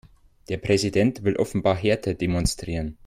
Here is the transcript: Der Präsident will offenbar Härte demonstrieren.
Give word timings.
Der 0.49 0.57
Präsident 0.57 1.23
will 1.25 1.35
offenbar 1.35 1.75
Härte 1.75 2.15
demonstrieren. 2.15 2.97